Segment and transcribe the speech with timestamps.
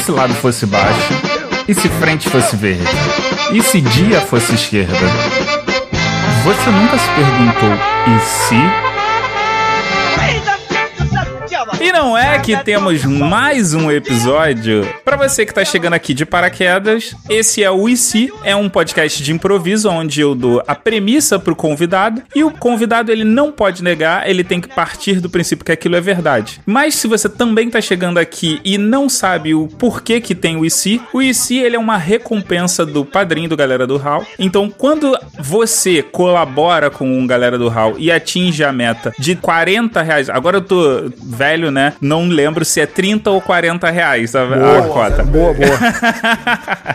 [0.00, 1.14] se lado fosse baixo?
[1.68, 2.84] E se frente fosse verde?
[3.52, 4.96] E se dia fosse esquerda?
[6.42, 7.72] Você nunca se perguntou,
[8.06, 8.89] e se?
[11.80, 14.86] E não é que temos mais um episódio?
[15.02, 19.22] Para você que tá chegando aqui de paraquedas, esse é o IC, é um podcast
[19.22, 23.82] de improviso onde eu dou a premissa pro convidado e o convidado ele não pode
[23.82, 26.60] negar, ele tem que partir do princípio que aquilo é verdade.
[26.66, 30.66] Mas se você também tá chegando aqui e não sabe o porquê que tem o
[30.66, 34.26] IC, o IC ele é uma recompensa do padrinho do Galera do Hall.
[34.38, 40.02] Então, quando você colabora com um Galera do Hall e atinge a meta de 40
[40.02, 41.94] reais, agora eu tô velho, né?
[42.00, 45.22] Não lembro se é 30 ou 40 reais a, boa, a cota.
[45.24, 45.78] Boa, boa.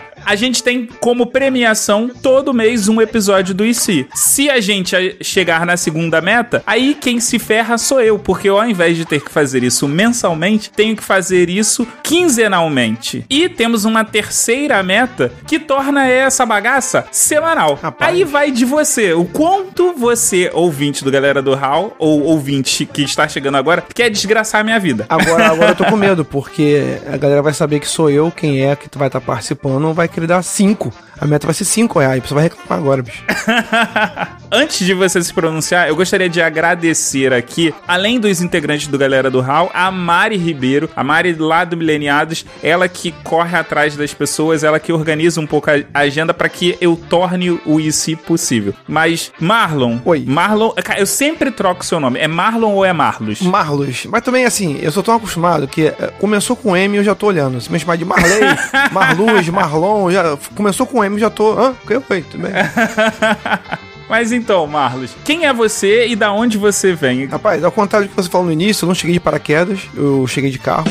[0.26, 4.08] a gente tem como premiação todo mês um episódio do IC.
[4.12, 8.58] Se a gente chegar na segunda meta, aí quem se ferra sou eu, porque eu,
[8.58, 13.24] ao invés de ter que fazer isso mensalmente, tenho que fazer isso quinzenalmente.
[13.30, 17.78] E temos uma terceira meta que torna essa bagaça semanal.
[17.80, 18.12] Rapaz.
[18.12, 23.02] Aí vai de você, o quanto você, ouvinte do Galera do Hall, ou ouvinte que
[23.02, 25.06] está chegando agora, quer desgraçar a minha vida.
[25.08, 28.62] Agora, agora eu tô com medo, porque a galera vai saber que sou eu, quem
[28.64, 30.90] é que vai estar tá participando, vai querer dar 5.
[31.20, 32.22] A meta vai ser 5 reais.
[32.22, 33.22] Você vai reclamar agora, bicho.
[34.50, 39.30] Antes de você se pronunciar, eu gostaria de agradecer aqui, além dos integrantes do Galera
[39.30, 44.14] do Hall, a Mari Ribeiro, a Mari lá do Mileniados, ela que corre atrás das
[44.14, 48.72] pessoas, ela que organiza um pouco a agenda para que eu torne o IC possível.
[48.86, 49.98] Mas, Marlon.
[50.04, 50.24] Oi.
[50.26, 52.20] Marlon, eu sempre troco seu nome.
[52.20, 53.40] É Marlon ou é Marlos?
[53.40, 54.06] Marlos.
[54.06, 57.14] Mas também, assim, eu sou tão acostumado que eh, começou com M e eu já
[57.14, 57.60] tô olhando.
[57.60, 58.40] Se me chamar de Marley,
[58.92, 61.58] Marluz, Marlon, já começou com M já tô.
[61.58, 61.70] Hã?
[61.70, 62.22] O que foi?
[62.22, 62.52] Tudo bem.
[64.08, 67.26] Mas então, Marlos, quem é você e da onde você vem?
[67.36, 70.26] Rapaz, ao contrário do que você falou no início, eu não cheguei de paraquedas, eu
[70.26, 70.86] cheguei de carro.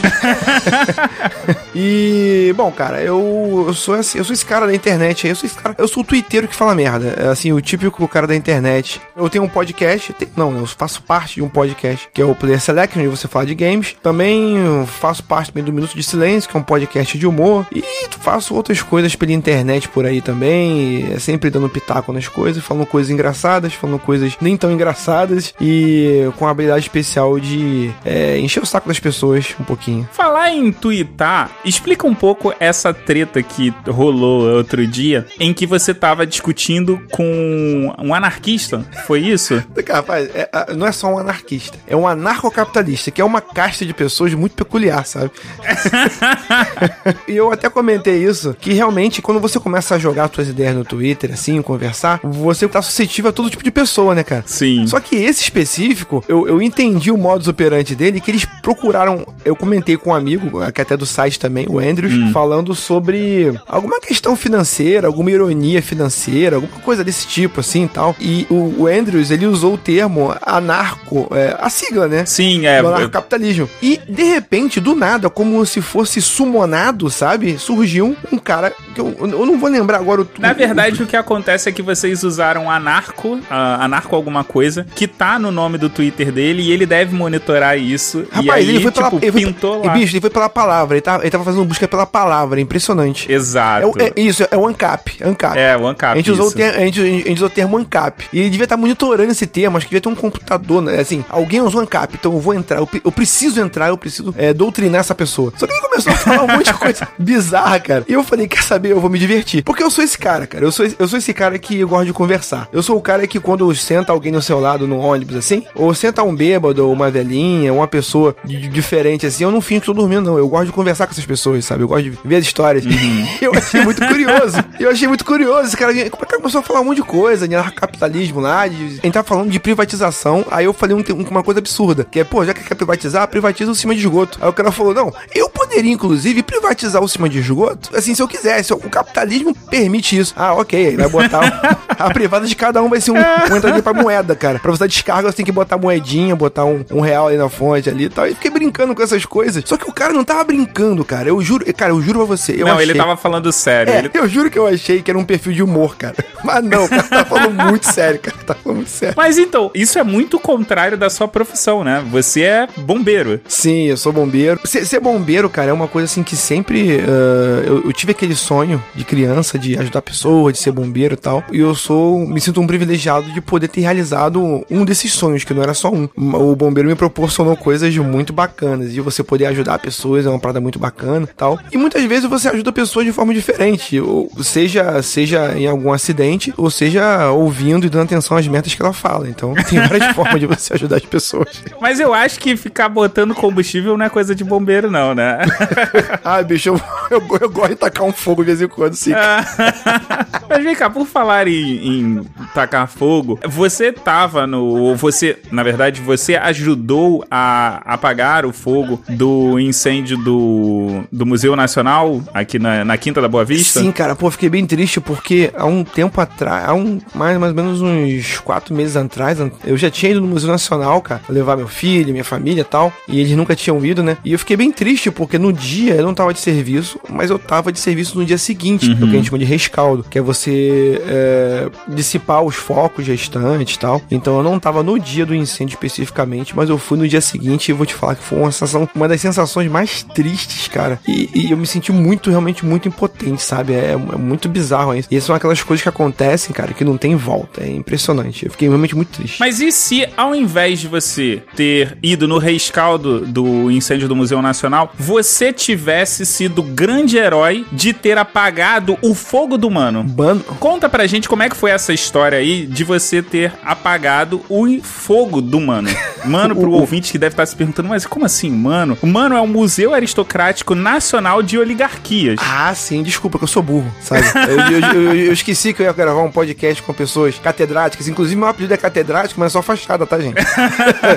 [1.74, 5.48] e, bom, cara, eu, eu sou assim, eu sou esse cara da internet, eu sou
[5.48, 8.36] esse cara, eu sou o twitteiro que fala merda, é assim, o típico cara da
[8.36, 9.02] internet.
[9.16, 12.36] Eu tenho um podcast, tenho, não, eu faço parte de um podcast, que é o
[12.36, 13.96] Player Select, onde você fala de games.
[14.02, 17.66] Também faço parte também do Minuto de Silêncio, que é um podcast de humor.
[17.72, 17.84] E
[18.20, 22.86] faço outras coisas pela internet por aí também, é sempre dando pitaco nas coisas, falando
[22.86, 28.40] coisas coisas engraçadas, falando coisas nem tão engraçadas e com a habilidade especial de é,
[28.40, 30.08] encher o saco das pessoas um pouquinho.
[30.12, 35.94] Falar em twittar, explica um pouco essa treta que rolou outro dia em que você
[35.94, 39.64] tava discutindo com um anarquista, foi isso?
[39.88, 43.94] Rapaz, é, não é só um anarquista, é um anarcocapitalista, que é uma casta de
[43.94, 45.32] pessoas muito peculiar, sabe?
[47.28, 50.84] e eu até comentei isso, que realmente quando você começa a jogar suas ideias no
[50.84, 54.44] Twitter, assim, conversar, você tá suscetível a todo tipo de pessoa, né, cara?
[54.46, 54.88] Sim.
[54.88, 59.28] Só que esse específico, eu, eu entendi o modus operandi dele, que eles procuraram.
[59.44, 62.32] Eu comentei com um amigo, que é até do site também, o Andrews, hum.
[62.32, 68.16] falando sobre alguma questão financeira, alguma ironia financeira, alguma coisa desse tipo, assim e tal.
[68.20, 72.26] E o, o Andrews, ele usou o termo anarco, é, a sigla, né?
[72.26, 72.82] Sim, é.
[72.82, 73.70] Do anarcocapitalismo.
[73.82, 77.58] E, de repente, do nada, como se fosse sumonado, sabe?
[77.58, 80.28] Surgiu um cara que eu, eu não vou lembrar agora o.
[80.40, 83.42] Na verdade, o, o que acontece é que vocês usaram a anarco, uh,
[83.80, 88.26] anarco alguma coisa, que tá no nome do Twitter dele e ele deve monitorar isso.
[88.32, 89.94] Rapaz, e aí, ele foi pela, tipo, ele foi, pintou lá.
[89.94, 93.32] Bicho, ele foi pela palavra, ele tava, ele tava fazendo busca pela palavra, impressionante.
[93.32, 93.92] Exato.
[94.00, 95.58] É, é isso, é o ANCAP, ANCAP.
[95.58, 97.78] É, o ANCAP, a gente, usou o termo, a, gente, a gente usou o termo
[97.78, 98.26] ANCAP.
[98.32, 101.00] E ele devia estar tá monitorando esse termo, acho que devia ter um computador, né?
[101.00, 104.54] assim, alguém usou ANCAP, então eu vou entrar, eu, eu preciso entrar, eu preciso é,
[104.54, 105.52] doutrinar essa pessoa.
[105.58, 108.06] Só que ele começou a falar um monte de coisa bizarra, cara.
[108.08, 109.64] E eu falei, quer saber, eu vou me divertir.
[109.64, 110.66] Porque eu sou esse cara, cara.
[110.66, 112.68] Eu sou, eu sou esse cara que gosta de conversar.
[112.76, 115.96] Eu sou o cara que quando senta alguém no seu lado no ônibus assim, ou
[115.96, 119.94] senta um bêbado, ou uma velhinha, uma pessoa diferente assim, eu não fingo que tô
[119.94, 120.38] dormindo, não.
[120.38, 121.84] Eu gosto de conversar com essas pessoas, sabe?
[121.84, 122.86] Eu gosto de ver as histórias.
[122.86, 123.28] Uhum.
[123.42, 124.58] eu achei muito curioso.
[124.78, 125.68] Eu achei muito curioso.
[125.70, 128.68] Esse cara, como é que começou a falar um monte de coisa, de capitalismo lá,
[128.68, 130.46] de, a gente tava falando de privatização.
[130.52, 133.72] Aí eu falei um, uma coisa absurda, que é, pô, já que quer privatizar, privatiza
[133.72, 134.38] o cima de esgoto.
[134.42, 138.22] Aí o cara falou, não, eu poderia, inclusive, privatizar o cima de esgoto, assim, se
[138.22, 138.74] eu quisesse.
[138.74, 140.34] O capitalismo permite isso.
[140.38, 140.96] Ah, ok.
[140.96, 144.60] Vai botar a privada de cada um vai ser um, um entradinho pra moeda, cara.
[144.60, 147.50] Pra você dar descarga, você tem que botar moedinha, botar um, um real ali na
[147.50, 148.28] fonte ali e tal.
[148.28, 149.64] E fiquei brincando com essas coisas.
[149.66, 151.30] Só que o cara não tava brincando, cara.
[151.30, 152.54] Eu juro, cara, eu juro pra você.
[152.54, 152.86] Eu não, achei...
[152.86, 153.92] ele tava falando sério.
[153.92, 154.12] É, ele...
[154.14, 156.16] Eu juro que eu achei que era um perfil de humor, cara.
[156.44, 158.38] Mas não, o cara tá falando muito sério, cara.
[158.46, 159.16] Tá falando muito sério.
[159.18, 162.04] Mas então, isso é muito contrário da sua profissão, né?
[162.12, 163.42] Você é bombeiro.
[163.48, 164.60] Sim, eu sou bombeiro.
[164.66, 166.98] Ser, ser bombeiro, cara, cara, é uma coisa assim que sempre.
[166.98, 171.18] Uh, eu, eu, tive aquele sonho de criança de ajudar pessoas, de ser bombeiro e
[171.18, 171.44] tal.
[171.52, 172.26] E eu sou.
[172.28, 175.92] Me sinto um privilegiado de poder ter realizado um desses sonhos, que não era só
[175.92, 176.08] um.
[176.16, 178.94] O bombeiro me proporcionou coisas muito bacanas.
[178.94, 181.60] E você poder ajudar pessoas é uma parada muito bacana tal.
[181.72, 184.00] E muitas vezes você ajuda pessoas de forma diferente.
[184.00, 188.82] Ou seja, seja em algum acidente, ou seja ouvindo e dando atenção às metas que
[188.82, 189.28] ela fala.
[189.28, 191.64] Então tem várias formas de você ajudar as pessoas.
[191.82, 195.40] Mas eu acho que ficar botando combustível não é coisa de bombeiro, não, né?
[196.24, 199.12] ah, bicho, eu, eu, eu, gosto de tacar um fogo de vez em quando, sim.
[200.50, 204.96] Mas vem cá, por falar em, em, tacar fogo, você tava no.
[204.96, 212.22] Você, na verdade, você ajudou a apagar o fogo do incêndio do, do Museu Nacional
[212.34, 213.80] aqui na, na Quinta da Boa Vista?
[213.80, 217.56] Sim, cara, pô, fiquei bem triste porque há um tempo atrás, há um, mais, mais
[217.56, 221.58] ou menos uns quatro meses atrás, eu já tinha ido no Museu Nacional, cara, levar
[221.58, 224.18] meu filho, minha família e tal, e eles nunca tinham ido, né?
[224.24, 227.38] E eu fiquei bem triste porque no dia eu não tava de serviço, mas eu
[227.38, 228.96] tava de serviço no dia seguinte, uhum.
[228.96, 232.56] que é o que a gente chama de rescaldo, que é você é, dissipar os
[232.56, 234.02] focos restantes e tal.
[234.10, 237.70] Então eu não tava no dia do incêndio especificamente, mas eu fui no dia seguinte
[237.70, 241.00] e vou te falar que foi uma sensação, uma das sensações mais tristes, cara.
[241.08, 243.74] E, e eu me senti muito, realmente muito impotente, sabe?
[243.74, 245.08] É, é, muito bizarro isso.
[245.12, 247.64] E são aquelas coisas que acontecem, cara, que não tem volta.
[247.64, 248.46] É impressionante.
[248.46, 249.40] Eu fiquei realmente muito triste.
[249.40, 254.42] Mas e se, ao invés de você ter ido no rescaldo do incêndio do Museu
[254.42, 260.04] Nacional, você tivesse sido grande herói de ter apagado o fogo do mano?
[260.04, 260.44] Mano.
[260.60, 264.82] Conta pra gente como é que foi essa história aí de você ter apagado o
[264.82, 265.90] fogo do mano.
[266.26, 268.98] Mano, pro ouvinte que deve estar se perguntando, mas como assim, mano?
[269.02, 272.40] O mano é um museu aristocrático nacional de oligarquias.
[272.42, 274.24] Ah, sim, desculpa que eu sou burro, sabe?
[274.50, 278.08] eu, eu, eu, eu, esqueci que eu ia gravar um podcast com pessoas catedráticas.
[278.08, 280.40] Inclusive, meu apelido é catedrático, mas é só fachada, tá, gente?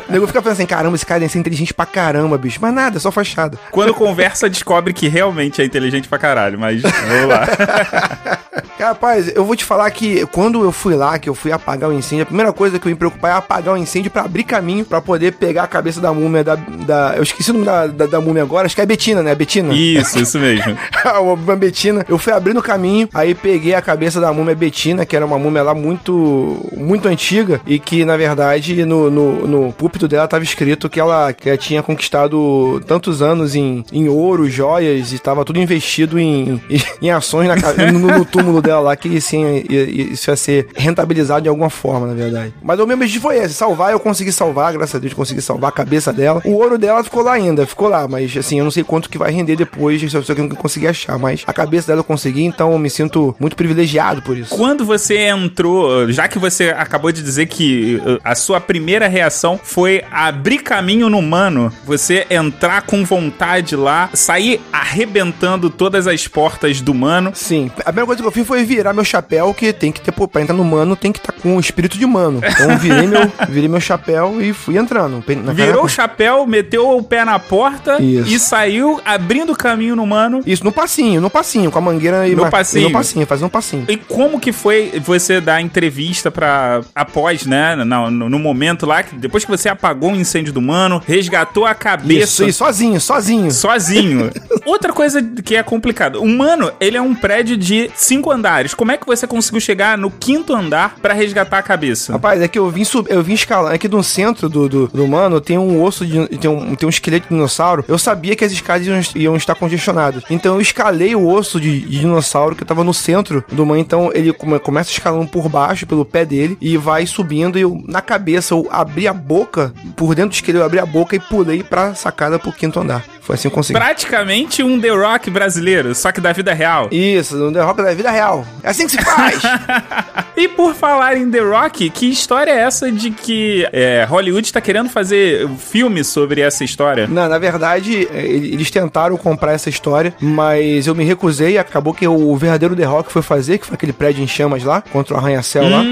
[0.09, 2.59] o nego fica pensando assim, caramba, esse cara deve ser inteligente pra caramba, bicho.
[2.61, 3.59] Mas nada, é só fachada.
[3.71, 8.39] Quando conversa, descobre que realmente é inteligente pra caralho, mas vamos lá.
[8.79, 11.93] Rapaz, eu vou te falar que quando eu fui lá, que eu fui apagar o
[11.93, 14.85] incêndio, a primeira coisa que eu me preocupar é apagar o incêndio para abrir caminho
[14.85, 18.07] para poder pegar a cabeça da múmia da, da, Eu esqueci o nome da, da,
[18.07, 19.35] da, múmia agora, acho que é Betina, né?
[19.35, 19.73] Betina.
[19.75, 20.77] Isso, isso mesmo.
[21.05, 22.05] a Betina.
[22.09, 25.39] Eu fui abrindo o caminho, aí peguei a cabeça da múmia Betina, que era uma
[25.39, 30.45] múmia lá muito muito antiga e que, na verdade, no, no, no púlpito dela tava
[30.45, 35.45] escrito que ela, que ela tinha conquistado tantos anos em, em ouro, joias e estava
[35.45, 37.57] tudo investido em, em, em ações na,
[37.93, 42.15] no, no túmulo dela lá, que sim, isso ia ser rentabilizado de alguma forma, na
[42.15, 42.53] verdade.
[42.63, 45.69] Mas o meu objetivo foi esse, salvar, eu consegui salvar, graças a Deus consegui salvar
[45.71, 46.41] a cabeça dela.
[46.45, 49.19] O ouro dela ficou lá ainda, ficou lá, mas assim, eu não sei quanto que
[49.19, 52.73] vai render depois, se eu não consegui achar, mas a cabeça dela eu consegui, então
[52.73, 54.55] eu me sinto muito privilegiado por isso.
[54.55, 59.59] Quando você entrou, já que você acabou de dizer que uh, a sua primeira reação
[59.63, 66.81] foi abrir caminho no humano, você entrar com vontade lá, sair arrebentando todas as portas
[66.81, 67.33] do mano.
[67.35, 70.13] Sim, a primeira coisa que eu fiz foi virar meu chapéu, que tem que ter,
[70.13, 72.41] pô, pra entrar no mano, tem que estar tá com o espírito de mano.
[72.45, 75.23] Então virei meu, virei meu chapéu e fui entrando.
[75.55, 78.29] Virou o chapéu, meteu o pé na porta Isso.
[78.29, 80.43] e saiu abrindo o caminho no mano.
[80.47, 82.85] Isso, no passinho, no passinho, com a mangueira e no passinho.
[82.85, 83.85] no passinho, fazendo um passinho.
[83.89, 89.15] E como que foi você dar entrevista pra após, né, no, no, momento lá, que
[89.15, 92.45] depois que você apagou o incêndio do mano, resgatou a cabeça.
[92.45, 93.51] Isso, isso sozinho, sozinho.
[93.51, 94.31] Sozinho.
[94.67, 98.75] Outra coisa que é complicado, o mano, ele é um prédio de cinco andares.
[98.75, 102.13] Como é que você conseguiu chegar no quinto andar para resgatar a cabeça?
[102.13, 103.75] Rapaz, é que eu vim sub, eu vim escalando.
[103.75, 106.27] Aqui no centro do, do, do mano tem um osso de.
[106.39, 107.85] Tem um, tem um esqueleto de dinossauro.
[107.87, 110.25] Eu sabia que as escadas iam, iam estar congestionadas.
[110.29, 113.81] Então eu escalei o osso de, de, dinossauro que tava no centro do mano.
[113.81, 117.59] Então ele come, começa escalando por baixo, pelo pé dele, e vai subindo.
[117.59, 120.87] E eu, na cabeça, eu abri a boca, por dentro do esqueleto, eu abri a
[120.87, 123.05] boca e pulei pra sacada pro quinto andar.
[123.29, 123.79] Foi assim que eu consegui.
[123.79, 126.89] Praticamente um The Rock brasileiro, só que da vida real.
[126.91, 128.45] Isso, um The Rock da vida real.
[128.63, 129.41] É assim que se faz!
[130.37, 134.61] e por falar em The Rock, que história é essa de que é, Hollywood está
[134.61, 137.07] querendo fazer filme sobre essa história?
[137.07, 141.95] Não, na verdade, é, eles tentaram comprar essa história, mas eu me recusei e acabou
[141.95, 145.15] que o verdadeiro The Rock foi fazer, que foi aquele prédio em chamas lá, contra
[145.15, 145.71] o arranha-céu hum.
[145.71, 145.83] lá.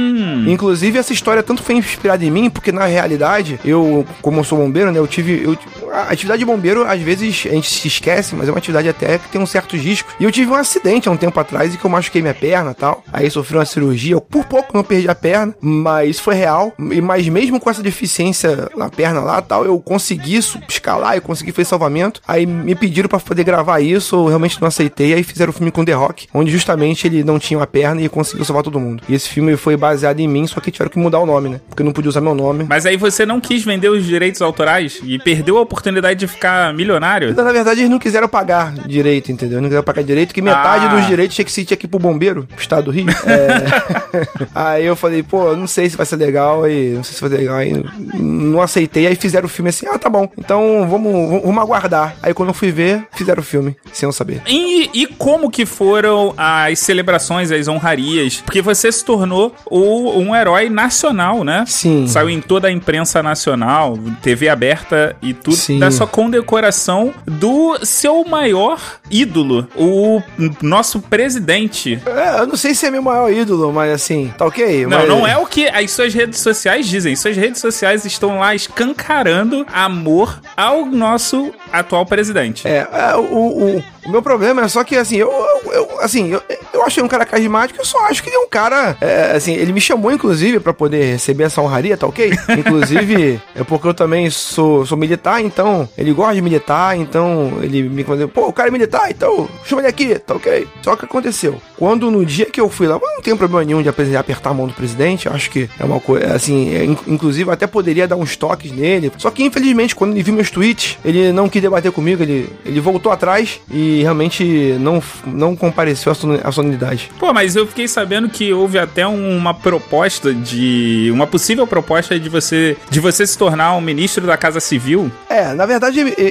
[0.51, 4.59] Inclusive, essa história tanto foi inspirada em mim, porque na realidade, eu, como eu sou
[4.59, 5.43] bombeiro, né, eu tive.
[5.43, 5.57] Eu,
[5.97, 9.19] a atividade de bombeiro, às vezes, a gente se esquece, mas é uma atividade até
[9.19, 10.13] que tem um certo risco.
[10.21, 12.75] E eu tive um acidente há um tempo atrás e que eu machuquei minha perna
[12.75, 13.03] tal.
[13.13, 14.15] Aí sofri uma cirurgia.
[14.15, 16.75] Eu, por pouco não perdi a perna, mas foi real.
[16.79, 20.37] E, mas mesmo com essa deficiência na perna lá tal, eu consegui
[20.69, 22.21] escalar, eu consegui fazer salvamento.
[22.29, 25.15] Aí me pediram para poder gravar isso, eu realmente não aceitei.
[25.15, 28.03] Aí fizeram o um filme com The Rock, onde justamente ele não tinha uma perna
[28.03, 29.03] e conseguiu salvar todo mundo.
[29.09, 31.61] E esse filme foi baseado em mim, só que tiveram que mudar o nome, né?
[31.69, 32.67] Porque eu não podia usar meu nome.
[32.69, 36.27] Mas aí você não quis vender os direitos autorais e perdeu a oportunidade oportunidade de
[36.27, 37.31] ficar milionário?
[37.31, 39.61] Então, na verdade, eles não quiseram pagar direito, entendeu?
[39.61, 40.89] Não quiseram pagar direito, que metade Ah.
[40.89, 43.07] dos direitos tinha que se tinha que ir pro bombeiro, pro estado do Rio.
[43.11, 44.37] É.
[44.55, 47.31] aí eu falei, pô, não sei se vai ser legal, aí, não sei se vai
[47.31, 49.07] ser legal, aí não aceitei.
[49.07, 52.17] Aí fizeram o filme assim, ah, tá bom, então vamos, vamos, vamos aguardar.
[52.23, 54.43] Aí quando eu fui ver, fizeram o filme, sem eu saber.
[54.47, 58.43] E, e como que foram as celebrações, as honrarias?
[58.45, 61.65] Porque você se tornou o- um herói nacional, né?
[61.67, 62.07] Sim.
[62.07, 65.79] Saiu em toda a imprensa nacional, TV aberta e tudo, Sim.
[65.81, 68.81] da sua condecoração do seu maior
[69.11, 70.23] ídolo, o
[70.63, 72.01] nosso presidente.
[72.07, 74.87] É, eu não sei se é meu maior ídolo, mas assim, tá ok?
[74.87, 77.17] Não, Mas- não é o que as suas redes sociais dizem.
[77.17, 82.67] Suas redes sociais estão lá escancarando amor ao nosso atual presidente.
[82.67, 85.31] É, é, o, o, o meu problema é só que, assim, eu,
[85.73, 86.31] eu- assim,
[86.73, 89.55] eu achei um cara carismático, eu só acho que ele é um cara, é, assim,
[89.55, 92.31] ele me chamou, inclusive, pra poder receber essa honraria, tá ok?
[92.57, 97.83] Inclusive, é porque eu também sou, sou militar, então, ele gosta de militar, então, ele
[97.83, 100.67] me falou, pô, o cara é militar, então, chama ele aqui, tá ok?
[100.83, 103.83] Só que aconteceu, quando no dia que eu fui lá, eu não tenho problema nenhum
[103.83, 107.51] de apertar a mão do presidente, acho que é uma coisa, assim, é, in- inclusive,
[107.51, 111.33] até poderia dar uns toques nele, só que, infelizmente, quando ele viu meus tweets, ele
[111.33, 114.45] não quis debater comigo, ele, ele voltou atrás e realmente
[114.81, 116.41] não, não compareceu à sonu-
[116.77, 117.11] à solenidade.
[117.19, 121.11] Pô, mas eu fiquei sabendo que houve até um- uma proposta de.
[121.13, 125.11] Uma possível proposta de você de você se tornar um ministro da Casa Civil.
[125.29, 126.23] É, na verdade, é,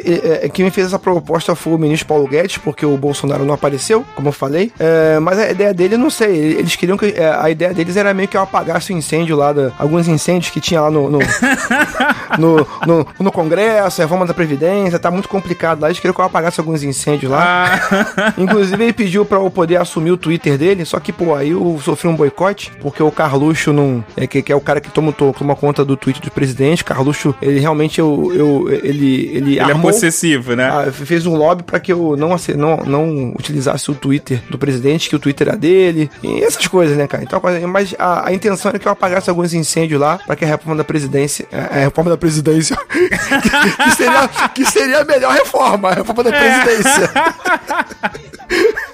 [0.42, 3.46] é, é, quem me fez essa proposta foi o ministro Paulo Guedes, porque o Bolsonaro
[3.46, 4.72] não apareceu, como eu falei.
[4.80, 7.08] É, mas a ideia dele, não sei, eles queriam que.
[7.08, 10.52] é, a ideia deles era meio que eu apagasse o incêndio lá, da, alguns incêndios
[10.52, 11.10] que tinha lá no.
[11.10, 11.20] no,
[12.40, 15.88] no, no- no Congresso, reforma da Previdência, tá muito complicado lá.
[15.88, 17.80] Eles queriam que eu apagasse alguns incêndios lá.
[18.18, 21.51] Ah, Inclusive, ele pediu pra eu poder assumir o Twitter dele, só que, pô, aí
[21.51, 24.03] eu sofri um boicote, porque o Carluxo não.
[24.17, 26.84] É, que, que é o cara que toma, to- toma conta do Twitter do presidente.
[26.84, 29.91] Carluxo, ele realmente eu, eu, ele, ele, ele é armou.
[29.91, 30.67] possessivo, né?
[30.67, 35.08] ah, fez um lobby pra que eu não, não, não utilizasse o Twitter do presidente,
[35.10, 37.22] que o Twitter era dele, e essas coisas, né, cara?
[37.24, 40.48] Então, mas a, a intenção era que eu apagasse alguns incêndios lá, pra que a
[40.48, 41.46] reforma da presidência.
[41.51, 42.75] A, a reforma da presidência.
[42.89, 47.12] que, que seria, que seria a melhor reforma, a reforma da presidência.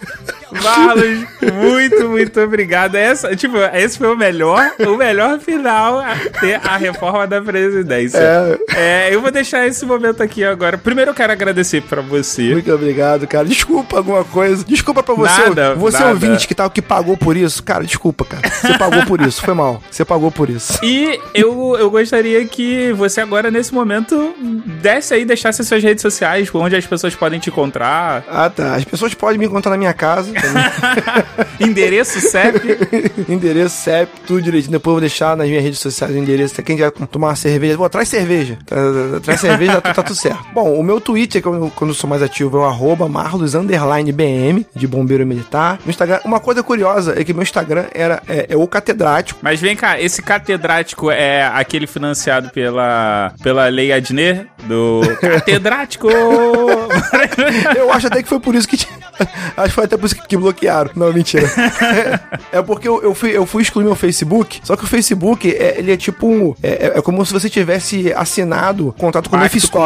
[0.64, 2.96] Marlos, muito, muito obrigado.
[2.96, 6.02] Essa, tipo, esse foi o melhor, o melhor final
[6.40, 8.18] ter a reforma da presidência.
[8.18, 8.58] É.
[9.12, 10.78] eu vou deixar esse momento aqui agora.
[10.78, 12.52] Primeiro eu quero agradecer pra você.
[12.52, 13.46] Muito obrigado, cara.
[13.46, 14.64] Desculpa alguma coisa.
[14.64, 15.50] Desculpa pra você.
[15.50, 16.12] Nada, você nada.
[16.12, 17.62] ouvinte que, tá, que pagou por isso.
[17.64, 18.50] Cara, desculpa, cara.
[18.50, 19.42] Você pagou por isso.
[19.42, 19.82] Foi mal.
[19.90, 20.80] Você pagou por isso.
[20.84, 24.34] E eu, eu gostaria que você agora, nesse momento,
[24.82, 28.24] desse aí, deixasse suas redes sociais, onde as pessoas podem te encontrar.
[28.30, 28.76] Ah, tá.
[28.76, 30.32] As pessoas podem me encontrar na minha casa.
[31.60, 32.62] Endereço, CEP.
[33.30, 34.72] endereço, CEP, tudo direitinho.
[34.74, 36.62] Depois eu vou deixar nas minhas redes sociais o endereço.
[36.64, 38.58] Quem quer tomar uma cerveja, pô, traz cerveja.
[38.66, 40.44] Tra- Traz cerveja, tá, tá tudo certo.
[40.54, 43.54] Bom, o meu Twitter, que eu- quando eu sou mais ativo, é o arroba Marlos
[44.14, 45.80] BM, de bombeiro militar.
[45.86, 49.40] No Instagram, uma coisa curiosa é que meu Instagram era, é, é o catedrático.
[49.42, 54.48] Mas vem cá, esse catedrático é aquele financiado pela, pela Lei Adner?
[54.64, 56.08] Do catedrático!
[57.76, 58.78] Eu acho até que foi por isso que.
[59.56, 60.90] Acho que foi até por isso que que bloquearam.
[60.96, 61.48] Não, mentira.
[62.52, 64.60] É porque eu, eu, fui, eu fui excluir meu Facebook.
[64.64, 66.54] Só que o Facebook, é, ele é tipo um.
[66.62, 69.84] É, é como se você tivesse assinado contato com o Pacto Mephisto com.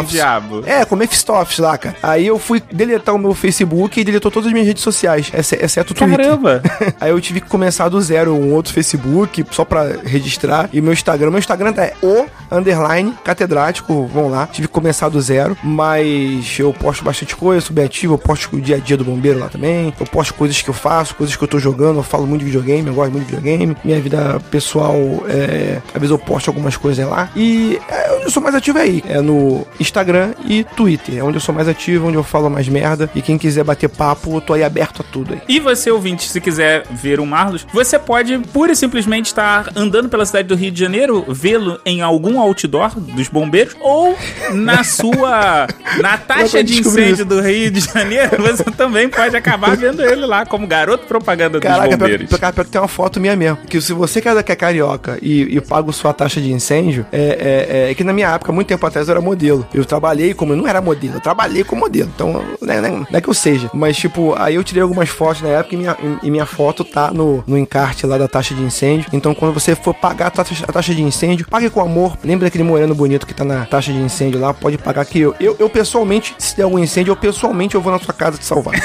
[0.65, 1.95] É, com o Mephisto Office lá, cara.
[2.01, 5.59] Aí eu fui deletar o meu Facebook e deletou todas as minhas redes sociais, exce-
[5.61, 6.17] exceto o Twitter.
[6.25, 6.63] Caramba!
[6.99, 10.69] Aí eu tive que começar do zero um outro Facebook só pra registrar.
[10.73, 14.07] E meu Instagram, meu Instagram é o underline catedrático.
[14.07, 14.47] Vão lá.
[14.47, 15.55] Tive que começar do zero.
[15.63, 18.15] Mas eu posto bastante coisa, sou bem ativo.
[18.15, 19.93] Eu posto o dia a dia do bombeiro lá também.
[19.99, 21.99] Eu posto coisas que eu faço, coisas que eu tô jogando.
[21.99, 23.77] Eu falo muito de videogame, eu gosto muito de videogame.
[23.83, 24.95] Minha vida pessoal,
[25.27, 27.29] é, às vezes eu posto algumas coisas lá.
[27.35, 29.03] E é, onde eu sou mais ativo é aí.
[29.07, 31.17] É no Instagram e Twitter.
[31.17, 33.09] É onde eu sou mais ativo, onde eu falo mais merda.
[33.15, 35.41] E quem quiser bater papo, eu tô aí aberto a tudo aí.
[35.47, 40.09] E você, ouvinte, se quiser ver o Marlos, você pode pura e simplesmente estar andando
[40.09, 44.17] pela cidade do Rio de Janeiro, vê-lo em algum outdoor dos bombeiros, ou
[44.53, 45.67] na sua.
[46.01, 50.45] na taxa de incêndio do Rio de Janeiro, você também pode acabar vendo ele lá
[50.45, 52.27] como garoto propaganda dos Caraca, pior, bombeiros.
[52.29, 53.57] pior, pior que tem uma foto minha mesmo.
[53.67, 57.87] Que se você quer que é carioca e, e paga sua taxa de incêndio, é,
[57.87, 59.67] é, é que na minha época, muito tempo atrás, eu era modelo.
[59.73, 60.53] Eu trabalhei como.
[60.53, 62.09] Eu não era modelo, eu trabalhei como modelo.
[62.13, 63.69] Então, né, né, não é que eu seja.
[63.73, 67.11] Mas, tipo, aí eu tirei algumas fotos na época e minha, e minha foto tá
[67.11, 69.09] no, no encarte lá da taxa de incêndio.
[69.13, 72.17] Então, quando você for pagar a taxa, a taxa de incêndio, pague com amor.
[72.23, 74.53] Lembra daquele moreno bonito que tá na taxa de incêndio lá?
[74.53, 77.91] Pode pagar que eu, eu, eu pessoalmente, se der algum incêndio, eu pessoalmente eu vou
[77.91, 78.75] na sua casa te salvar.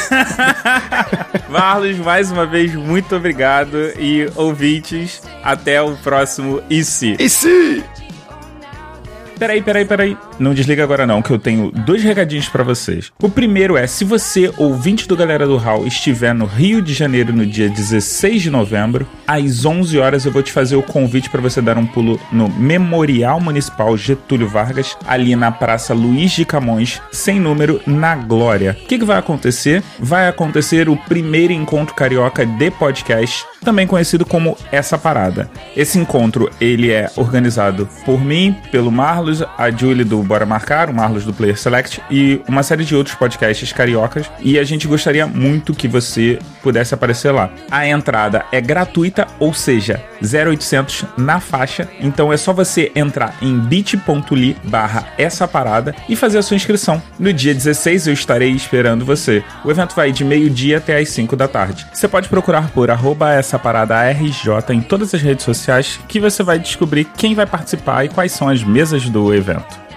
[1.49, 3.77] Marlos, mais uma vez, muito obrigado.
[3.99, 7.17] E ouvintes, até o próximo IC.
[7.19, 7.85] e se?
[9.39, 10.30] Peraí, peraí, peraí.
[10.41, 13.13] Não desliga agora não, que eu tenho dois recadinhos para vocês.
[13.23, 17.31] O primeiro é, se você, ouvinte do Galera do Hall, estiver no Rio de Janeiro
[17.31, 21.43] no dia 16 de novembro, às 11 horas eu vou te fazer o convite para
[21.43, 27.03] você dar um pulo no Memorial Municipal Getúlio Vargas, ali na Praça Luiz de Camões,
[27.13, 28.79] sem número, na Glória.
[28.83, 29.83] O que, que vai acontecer?
[29.99, 35.51] Vai acontecer o primeiro encontro carioca de podcast, também conhecido como Essa Parada.
[35.77, 40.95] Esse encontro, ele é organizado por mim, pelo Marlos, a Julie do Bora Marcar, o
[40.95, 44.31] Marlos do Player Select e uma série de outros podcasts cariocas.
[44.39, 47.51] E a gente gostaria muito que você pudesse aparecer lá.
[47.69, 51.89] A entrada é gratuita, ou seja, 0800 na faixa.
[51.99, 57.03] Então é só você entrar em bit.ly barra essa parada e fazer a sua inscrição.
[57.19, 59.43] No dia 16 eu estarei esperando você.
[59.65, 61.89] O evento vai de meio-dia até às 5 da tarde.
[61.93, 66.45] Você pode procurar por arroba essa parada RJ em todas as redes sociais que você
[66.45, 69.90] vai descobrir quem vai participar e quais são as mesas do evento.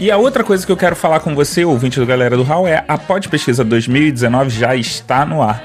[0.00, 2.66] E a outra coisa que eu quero falar com você, ouvinte do Galera do Hall,
[2.66, 5.62] é a Pod Pesquisa 2019 já está no ar.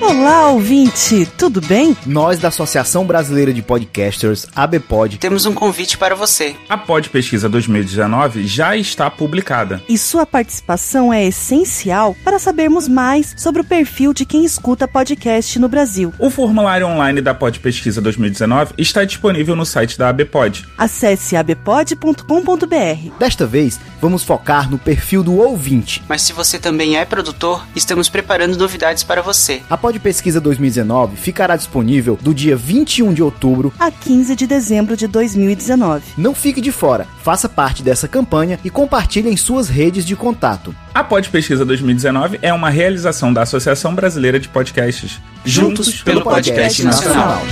[0.00, 1.96] Olá, ouvinte, tudo bem?
[2.04, 6.54] Nós da Associação Brasileira de Podcasters, ABPod, temos um convite para você.
[6.68, 9.82] A Pod Pesquisa 2019 já está publicada.
[9.88, 15.58] E sua participação é essencial para sabermos mais sobre o perfil de quem escuta podcast
[15.58, 16.12] no Brasil.
[16.18, 20.66] O formulário online da Pod Pesquisa 2019 está disponível no site da ABPod.
[20.76, 23.18] Acesse abpod.com.br.
[23.18, 26.02] Desta vez, vamos focar no perfil do ouvinte.
[26.08, 29.62] Mas se você também é produtor, estamos preparando novidades para você.
[29.70, 34.96] A Pod Pesquisa 2019 ficará disponível do dia 21 de outubro a 15 de dezembro
[34.96, 36.02] de 2019.
[36.16, 40.74] Não fique de fora, faça parte dessa campanha e compartilhe em suas redes de contato.
[40.94, 46.22] A Pod Pesquisa 2019 é uma realização da Associação Brasileira de Podcasts, juntos, juntos pelo,
[46.22, 47.42] pelo Podcast, podcast Nacional.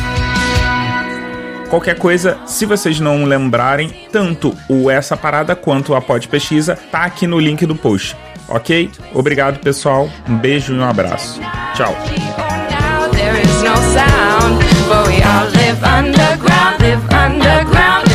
[1.68, 7.04] Qualquer coisa, se vocês não lembrarem, tanto o Essa Parada quanto a Pod Pesquisa tá
[7.04, 8.16] aqui no link do post
[8.52, 8.90] ok?
[9.14, 10.08] Obrigado, pessoal.
[10.28, 11.40] Um beijo e um abraço.
[11.74, 11.96] Tchau.
[15.84, 18.11] Underground, live underground.